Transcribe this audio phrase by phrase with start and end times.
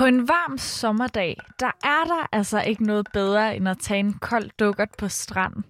[0.00, 4.12] På en varm sommerdag, der er der altså ikke noget bedre end at tage en
[4.12, 5.64] kold dukkert på stranden.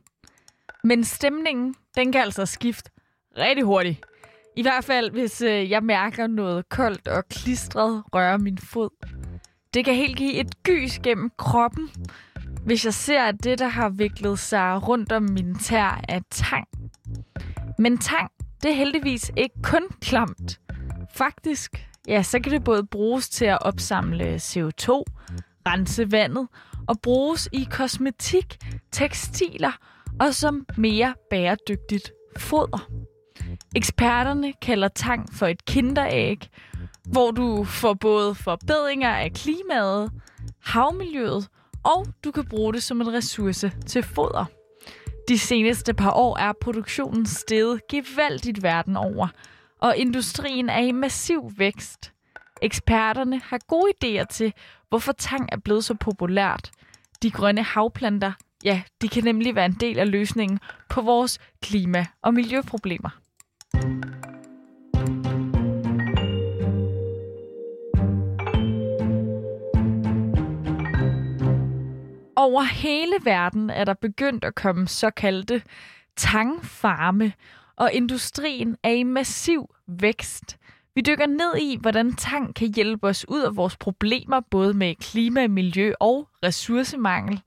[0.84, 2.90] Men stemningen, den kan altså skifte
[3.38, 4.06] rigtig hurtigt.
[4.56, 8.90] I hvert fald, hvis øh, jeg mærker noget koldt og klistret røre min fod.
[9.74, 11.90] Det kan helt give et gys gennem kroppen,
[12.64, 16.68] hvis jeg ser, at det, der har viklet sig rundt om min tær, er tang.
[17.78, 18.30] Men tang,
[18.62, 20.60] det er heldigvis ikke kun klamt.
[21.14, 25.04] Faktisk, ja, så kan det både bruges til at opsamle CO2,
[25.66, 26.48] rense vandet
[26.88, 28.58] og bruges i kosmetik,
[28.92, 29.72] tekstiler
[30.20, 32.90] og som mere bæredygtigt foder.
[33.76, 36.48] Eksperterne kalder tang for et kinderæg,
[37.12, 40.10] hvor du får både forbedringer af klimaet,
[40.64, 41.48] havmiljøet,
[41.84, 44.44] og du kan bruge det som en ressource til foder.
[45.28, 49.28] De seneste par år er produktionen steget gevaldigt verden over,
[49.80, 52.12] og industrien er i massiv vækst.
[52.62, 54.52] Eksperterne har gode idéer til,
[54.88, 56.70] hvorfor tang er blevet så populært.
[57.22, 58.32] De grønne havplanter,
[58.64, 60.58] ja, de kan nemlig være en del af løsningen
[60.88, 63.10] på vores klima- og miljøproblemer.
[72.36, 75.62] Over hele verden er der begyndt at komme såkaldte
[76.16, 77.32] tangfarme,
[77.80, 80.58] og industrien er i massiv vækst.
[80.94, 84.94] Vi dykker ned i, hvordan tang kan hjælpe os ud af vores problemer, både med
[84.94, 87.40] klima, miljø og ressourcemangel.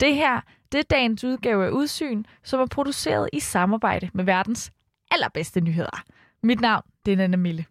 [0.00, 0.40] Det her,
[0.72, 4.72] det er dagens udgave af Udsyn, som er produceret i samarbejde med verdens
[5.10, 6.02] allerbedste nyheder.
[6.42, 7.64] Mit navn, det er Anna Mille.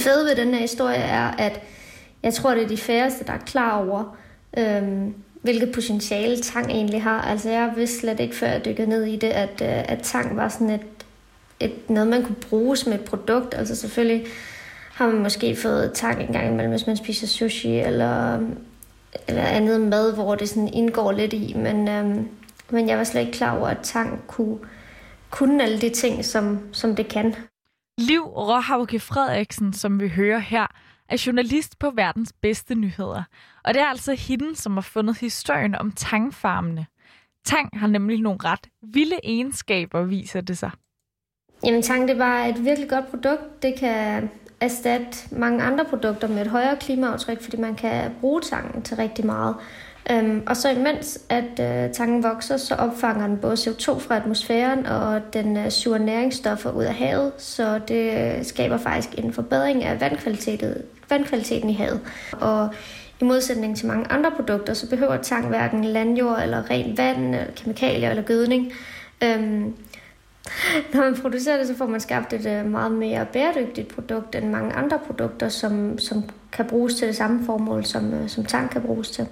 [0.00, 1.60] Det fede ved den her historie er, at
[2.22, 4.16] jeg tror, det er de færreste, der er klar over,
[4.58, 7.22] øhm, hvilket potentiale tang egentlig har.
[7.22, 10.36] Altså jeg vidste slet ikke, før jeg dykkede ned i det, at, øh, at tang
[10.36, 10.80] var sådan et,
[11.60, 13.54] et, noget, man kunne bruge som et produkt.
[13.54, 14.26] Altså selvfølgelig
[14.92, 18.38] har man måske fået tang en gang imellem, hvis man spiser sushi eller,
[19.28, 21.54] eller andet mad, hvor det sådan indgår lidt i.
[21.56, 22.28] Men, øhm,
[22.70, 24.58] men jeg var slet ikke klar over, at tang kunne,
[25.30, 27.34] kunne alle de ting, som, som det kan.
[28.00, 30.66] Liv Råhauke Frederiksen, som vi hører her,
[31.08, 33.22] er journalist på verdens bedste nyheder.
[33.64, 36.86] Og det er altså hende, som har fundet historien om tangfarmene.
[37.44, 40.70] Tang har nemlig nogle ret vilde egenskaber, viser det sig.
[41.64, 43.62] Jamen tang, det var et virkelig godt produkt.
[43.62, 44.30] Det kan
[44.60, 49.26] erstatte mange andre produkter med et højere klimaaftryk, fordi man kan bruge tangen til rigtig
[49.26, 49.56] meget.
[50.10, 54.86] Øhm, og så imens at øh, tangen vokser, så opfanger den både CO2 fra atmosfæren
[54.86, 59.84] og den øh, suger næringsstoffer ud af havet, så det øh, skaber faktisk en forbedring
[59.84, 60.74] af vandkvaliteten,
[61.10, 62.00] vandkvaliteten i havet.
[62.32, 62.68] Og
[63.20, 67.52] i modsætning til mange andre produkter, så behøver tang hverken landjord eller rent vand, eller
[67.56, 68.72] kemikalier eller gødning.
[69.24, 69.74] Øhm,
[70.94, 74.48] når man producerer det, så får man skabt et øh, meget mere bæredygtigt produkt end
[74.48, 78.70] mange andre produkter, som, som kan bruges til det samme formål, som, øh, som tang
[78.70, 79.26] kan bruges til.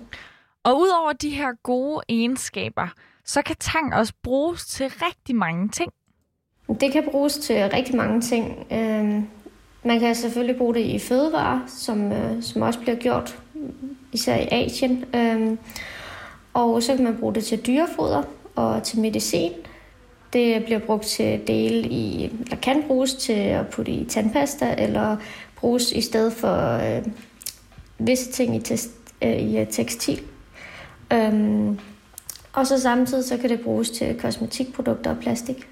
[0.68, 2.88] Og udover de her gode egenskaber,
[3.24, 5.92] så kan tang også bruges til rigtig mange ting.
[6.80, 8.66] Det kan bruges til rigtig mange ting.
[8.72, 9.28] Øhm,
[9.84, 14.36] man kan selvfølgelig bruge det i fødevarer, som, øh, som også bliver gjort, mm, især
[14.36, 15.04] i Asien.
[15.14, 15.58] Øhm,
[16.54, 18.22] og så kan man bruge det til dyrefoder
[18.56, 19.52] og til medicin.
[20.32, 25.16] Det bliver brugt til del i, eller kan bruges til at putte i tandpasta, eller
[25.56, 27.06] bruges i stedet for øh,
[27.98, 28.90] visse ting i, test,
[29.22, 30.20] øh, i øh, tekstil.
[31.12, 31.78] Øhm,
[32.52, 35.69] og så samtidig så kan det bruges til kosmetikprodukter og plastik.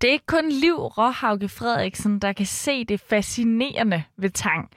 [0.00, 4.70] Det er ikke kun Liv Råhauke Frederiksen, der kan se det fascinerende ved tang.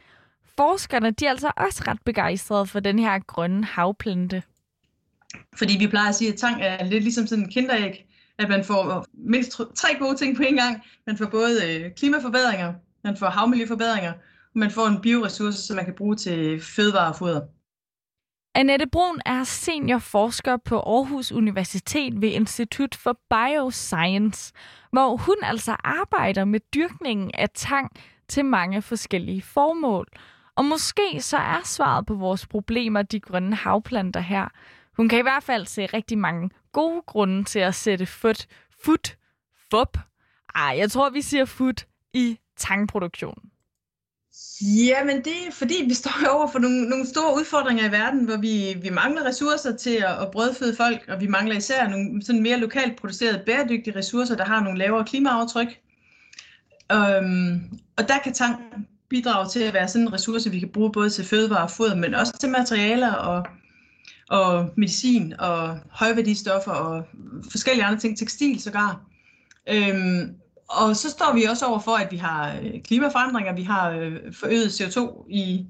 [0.58, 4.44] Forskerne de er altså også ret begejstrede for den her grønne havplante.
[5.56, 8.06] Fordi vi plejer at sige, at tang er lidt ligesom sådan en kinderæg,
[8.38, 10.82] at man får mindst tre gode ting på en gang.
[11.08, 12.74] Man får både øh, klimaforbedringer,
[13.04, 14.12] man får havmiljøforbedringer,
[14.54, 17.42] og man får en bioressource, som man kan bruge til fødevare og foder.
[18.56, 24.54] Annette Brun er seniorforsker på Aarhus Universitet ved Institut for Bioscience,
[24.92, 27.92] hvor hun altså arbejder med dyrkningen af tang
[28.28, 30.08] til mange forskellige formål.
[30.56, 34.48] Og måske så er svaret på vores problemer de grønne havplanter her.
[34.98, 38.48] Hun kan i hvert fald se rigtig mange gode grunde til at sætte fut,
[38.84, 39.18] fut,
[39.72, 39.98] fup.
[40.56, 43.53] Ej, jeg tror, vi siger fut i tangproduktionen.
[44.62, 48.26] Ja, men det er fordi, vi står over for nogle, nogle store udfordringer i verden,
[48.26, 52.26] hvor vi, vi mangler ressourcer til at, at brødføde folk, og vi mangler især nogle
[52.26, 55.80] sådan mere lokalt producerede bæredygtige ressourcer, der har nogle lavere klimaaftryk.
[56.92, 58.56] Øhm, og der kan tang
[59.10, 61.96] bidrage til at være sådan en ressource, vi kan bruge både til fødevare og foder,
[61.96, 63.48] men også til materialer og,
[64.30, 67.04] og medicin og højværdistoffer og
[67.52, 69.02] forskellige andre ting, tekstil sågar.
[69.70, 70.36] Øhm,
[70.70, 74.34] og så står vi også over for, at vi har øh, klimaforandringer, vi har øh,
[74.34, 75.66] forøget CO2 i,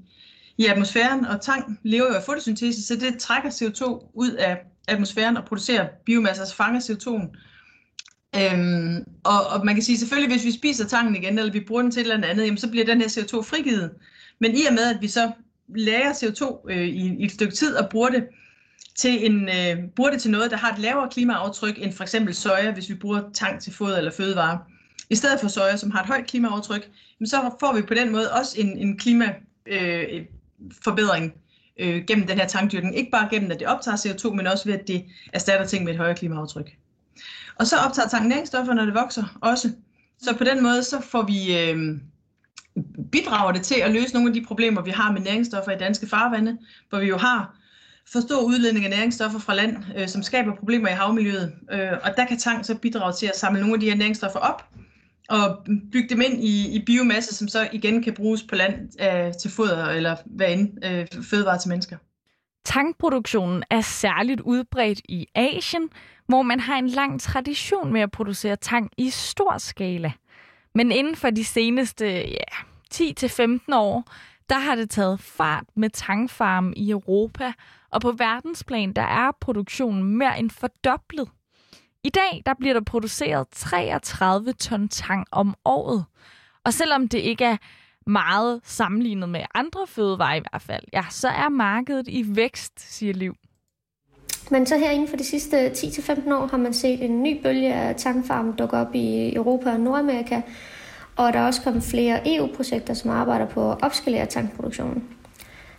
[0.58, 4.58] i atmosfæren, og tang lever jo af fotosyntese, så det trækker CO2 ud af
[4.88, 7.36] atmosfæren og producerer biomasse, altså fanger CO2'en.
[8.36, 11.82] Øhm, og, og man kan sige selvfølgelig, hvis vi spiser tangen igen, eller vi bruger
[11.82, 13.90] den til et eller andet, jamen, så bliver den her CO2 frigivet.
[14.40, 15.30] Men i og med, at vi så
[15.76, 18.24] lager CO2 øh, i, i et stykke tid og bruger det,
[18.94, 22.34] til en, øh, bruger det til noget, der har et lavere klimaaftryk end for eksempel
[22.34, 24.58] soja, hvis vi bruger tang til fod eller fødevare.
[25.14, 26.90] I stedet for soja, som har et højt klimaaftryk,
[27.24, 31.34] så får vi på den måde også en, en klimaforbedring
[31.76, 32.96] øh, øh, gennem den her tankdyrkning.
[32.96, 35.92] Ikke bare gennem, at det optager CO2, men også ved, at det erstatter ting med
[35.92, 36.76] et højere klimaaftryk.
[37.58, 39.70] Og så optager tanken næringsstoffer, når det vokser også.
[40.22, 41.98] Så på den måde, så får vi øh,
[43.12, 46.06] bidrager det til at løse nogle af de problemer, vi har med næringsstoffer i danske
[46.06, 46.58] farvande,
[46.88, 47.56] hvor vi jo har
[48.12, 51.52] for stor udledning af næringsstoffer fra land, øh, som skaber problemer i havmiljøet.
[51.72, 54.38] Øh, og der kan tang så bidrage til at samle nogle af de her næringsstoffer
[54.38, 54.68] op,
[55.28, 59.32] og bygge dem ind i, i biomasse, som så igen kan bruges på land øh,
[59.40, 61.96] til foder eller hvad end, øh, fødevarer til mennesker.
[62.64, 65.88] Tankproduktionen er særligt udbredt i Asien,
[66.26, 70.12] hvor man har en lang tradition med at producere tang i stor skala.
[70.74, 72.44] Men inden for de seneste ja,
[72.94, 74.04] 10-15 år,
[74.48, 77.52] der har det taget fart med tangfarme i Europa,
[77.90, 81.28] og på verdensplan der er produktionen mere end fordoblet.
[82.04, 86.04] I dag der bliver der produceret 33 ton tang om året.
[86.64, 87.56] Og selvom det ikke er
[88.06, 93.12] meget sammenlignet med andre fødevarer i hvert fald, ja, så er markedet i vækst, siger
[93.12, 93.34] Liv.
[94.50, 97.74] Men så her inden for de sidste 10-15 år har man set en ny bølge
[97.74, 100.40] af tangfarme dukke op i Europa og Nordamerika,
[101.16, 105.08] og der er også kommet flere EU-projekter, som arbejder på at opskalere tankproduktionen.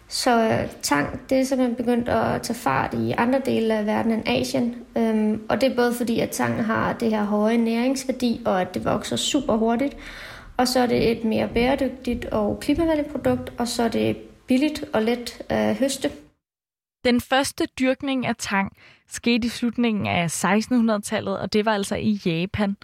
[0.08, 4.12] Så øh, tang, det er simpelthen begyndt at tage fart i andre dele af verden
[4.12, 4.76] end Asien.
[4.98, 8.74] Øhm, og det er både fordi, at tang har det her høje næringsværdi, og at
[8.74, 9.98] det vokser super hurtigt.
[10.58, 14.18] Og så er det et mere bæredygtigt og klimavenligt produkt, og så er det
[14.48, 16.12] billigt og let at høste.
[17.06, 22.22] Den første dyrkning af tang skete i slutningen af 1600-tallet, og det var altså i
[22.26, 22.78] Japan.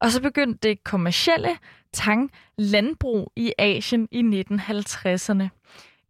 [0.00, 1.48] Og så begyndte det kommercielle
[1.92, 5.48] tanglandbrug i Asien i 1950'erne.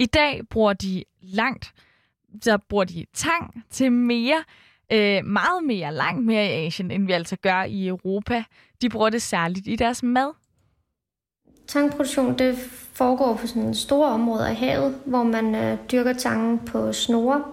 [0.00, 1.73] I dag bruger de langt,
[2.43, 4.44] så bruger de tang til mere,
[4.93, 8.44] øh, meget mere, langt mere i Asien, end vi altså gør i Europa.
[8.82, 10.32] De bruger det særligt i deres mad.
[11.67, 12.58] Tangproduktion det
[12.93, 17.44] foregår på sådan store områder i havet, hvor man øh, dyrker tangen på snore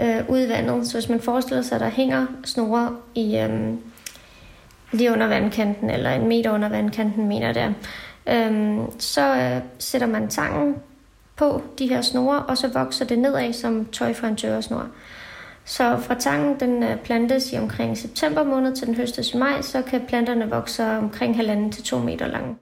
[0.00, 0.86] øh, ud i vandet.
[0.86, 3.74] Så hvis man forestiller sig, at der hænger snore i, øh,
[4.92, 7.74] lige under vandkanten, eller en meter under vandkanten, mener det
[8.28, 10.76] øh, så øh, sætter man tangen
[11.36, 14.88] på de her snore, og så vokser det nedad som tøj for en tørresnor.
[15.64, 19.62] Så fra tangen den øh, plantes i omkring september måned til den høstes i maj,
[19.62, 22.56] så kan planterne vokse omkring halvanden til to meter lange.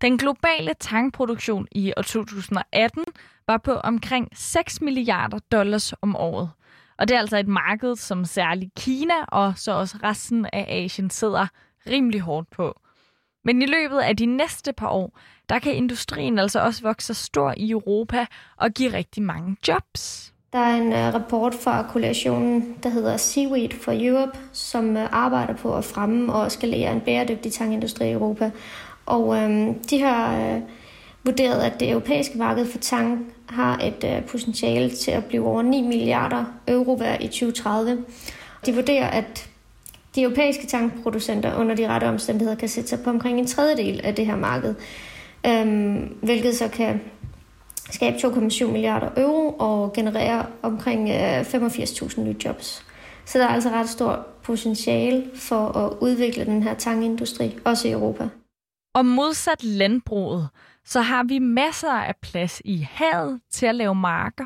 [0.00, 3.04] Den globale tangproduktion i år 2018
[3.46, 6.50] var på omkring 6 milliarder dollars om året.
[6.98, 11.10] Og det er altså et marked, som særligt Kina og så også resten af Asien
[11.10, 11.46] sidder
[11.86, 12.80] rimelig hårdt på.
[13.44, 17.54] Men i løbet af de næste par år, der kan industrien altså også vokse stor
[17.56, 20.32] i Europa og give rigtig mange jobs.
[20.52, 25.54] Der er en uh, rapport fra koalitionen, der hedder Seaweed for Europe, som uh, arbejder
[25.54, 28.50] på at fremme og skalere en bæredygtig tangindustri i Europa.
[29.06, 30.60] Og øhm, de har øh,
[31.24, 35.62] vurderet, at det europæiske marked for tang har et øh, potentiale til at blive over
[35.62, 38.04] 9 milliarder euro hver i 2030.
[38.66, 39.50] De vurderer, at
[40.14, 44.14] de europæiske tankproducenter under de rette omstændigheder kan sætte sig på omkring en tredjedel af
[44.14, 44.74] det her marked,
[45.46, 47.00] øhm, hvilket så kan
[47.90, 52.84] skabe 2,7 milliarder euro og generere omkring øh, 85.000 nye jobs.
[53.24, 57.90] Så der er altså ret stort potentiale for at udvikle den her tangindustri, også i
[57.90, 58.28] Europa.
[58.94, 60.48] Og modsat landbruget,
[60.84, 64.44] så har vi masser af plads i havet til at lave marker.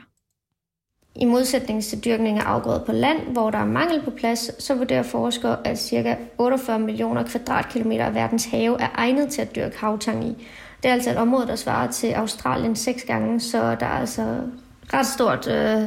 [1.20, 4.74] I modsætning til dyrkning af afgrøder på land, hvor der er mangel på plads, så
[4.74, 6.16] vurderer forskere, at ca.
[6.38, 10.46] 48 millioner kvadratkilometer af verdens have er egnet til at dyrke havtang i.
[10.82, 14.40] Det er altså et område, der svarer til Australien seks gange, så der er altså
[14.94, 15.82] ret stort øh,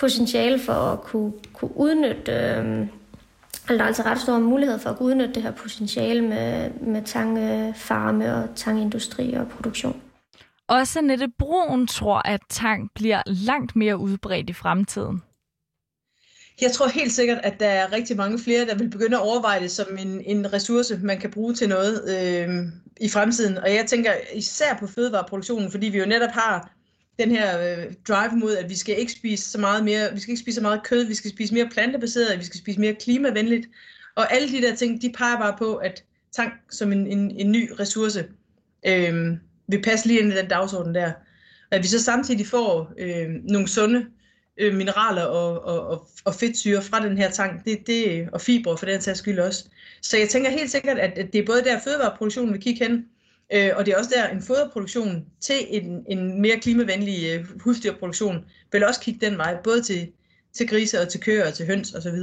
[0.00, 2.86] potentiale for at kunne, kunne udnytte, øh,
[3.68, 6.70] eller der er altså ret stor mulighed for at kunne udnytte det her potentiale med,
[6.80, 10.02] med tangfarme og tangindustri og produktion.
[10.68, 15.22] Også Nette Broen tror, at tang bliver langt mere udbredt i fremtiden.
[16.60, 19.60] Jeg tror helt sikkert, at der er rigtig mange flere, der vil begynde at overveje
[19.60, 22.64] det som en, en ressource, man kan bruge til noget øh,
[23.00, 23.58] i fremtiden.
[23.58, 26.70] Og jeg tænker især på fødevareproduktionen, fordi vi jo netop har
[27.18, 30.32] den her øh, drive mod, at vi skal ikke spise så meget mere, vi skal
[30.32, 33.68] ikke spise så meget kød, vi skal spise mere plantebaseret, vi skal spise mere klimavenligt.
[34.14, 37.52] Og alle de der ting, de peger bare på, at tang som en, en, en
[37.52, 38.24] ny ressource
[38.86, 39.36] øh,
[39.68, 41.12] vil passe lige ind i den dagsorden der.
[41.70, 44.06] At vi så samtidig får øh, nogle sunde
[44.56, 48.78] øh, mineraler og, og, og, og fedtsyre fra den her tang, det, det, og fibre
[48.78, 49.64] for den sags skyld også.
[50.02, 53.06] Så jeg tænker helt sikkert, at, at det er både der fødevareproduktionen vil kigge hen,
[53.52, 58.44] øh, og det er også der en foderproduktion til en, en mere klimavenlig øh, husdyrproduktion
[58.72, 60.08] vil også kigge den vej, både til,
[60.52, 62.16] til grise og til køer og til høns osv.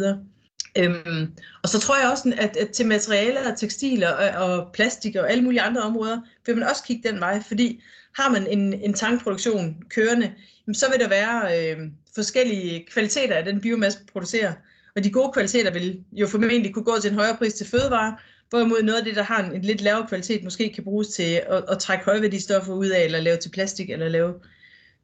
[0.77, 1.31] Øhm,
[1.63, 5.31] og så tror jeg også, at, at til materialer og tekstiler og, og plastik og
[5.31, 7.83] alle mulige andre områder, vil man også kigge den vej, fordi
[8.19, 10.33] har man en, en tankproduktion kørende,
[10.73, 11.77] så vil der være øh,
[12.15, 14.53] forskellige kvaliteter af den biomasse, man producerer.
[14.95, 18.17] Og de gode kvaliteter vil jo formentlig kunne gå til en højere pris til fødevare,
[18.49, 21.41] hvorimod noget af det, der har en, en lidt lavere kvalitet, måske kan bruges til
[21.49, 24.33] at, at trække højværdistoffer ud af, eller lave til plastik, eller lave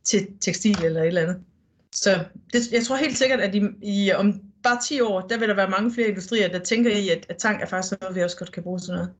[0.03, 1.37] til tekstil eller et eller andet.
[1.91, 2.23] Så
[2.53, 5.55] det, jeg tror helt sikkert, at i, i, om bare 10 år, der vil der
[5.55, 8.37] være mange flere industrier, der tænker i, at, at tank er faktisk noget, vi også
[8.37, 9.13] godt kan bruge til noget.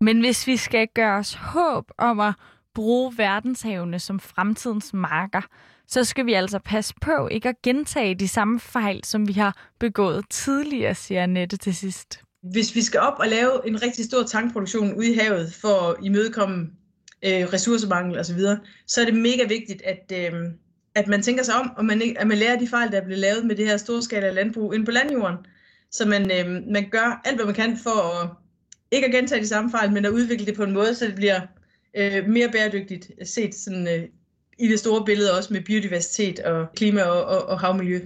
[0.00, 2.34] Men hvis vi skal gøre os håb om at
[2.74, 5.42] bruge verdenshavene som fremtidens marker,
[5.88, 9.70] så skal vi altså passe på ikke at gentage de samme fejl, som vi har
[9.80, 12.20] begået tidligere, siger Annette til sidst.
[12.52, 15.96] Hvis vi skal op og lave en rigtig stor tankproduktion ude i havet for at
[16.02, 16.70] imødekomme
[17.24, 20.32] øh, ressourcemangel osv., så, så er det mega vigtigt, at, øh,
[20.94, 23.20] at man tænker sig om, og man, at man lærer de fejl, der er blevet
[23.20, 25.36] lavet med det her storskala landbrug ind på landjorden.
[25.90, 28.28] Så man, øh, man gør alt, hvad man kan for at
[28.92, 31.14] ikke at gentage de samme fejl, men at udvikle det på en måde, så det
[31.14, 31.40] bliver
[31.96, 34.08] øh, mere bæredygtigt set sådan, øh,
[34.58, 38.00] i det store billede også med biodiversitet og klima og, og, og havmiljø.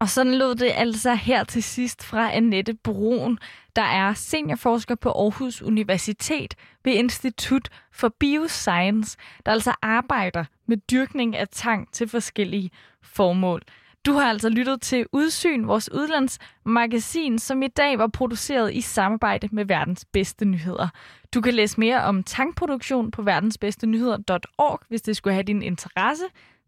[0.00, 3.38] Og sådan lød det altså her til sidst fra Annette Brun,
[3.76, 6.54] der er seniorforsker på Aarhus Universitet
[6.84, 9.16] ved Institut for Bioscience,
[9.46, 12.70] der altså arbejder med dyrkning af tang til forskellige
[13.02, 13.62] formål.
[14.06, 19.48] Du har altså lyttet til Udsyn, vores udlandsmagasin, som i dag var produceret i samarbejde
[19.52, 20.88] med Verdens Bedste Nyheder.
[21.34, 26.24] Du kan læse mere om tankproduktion på verdensbedstenyheder.org, hvis det skulle have din interesse.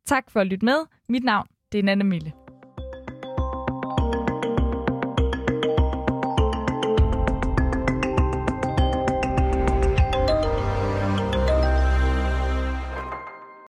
[0.07, 0.79] Tak for at lytte med.
[1.09, 2.46] Mit navn det er Nanne Mille.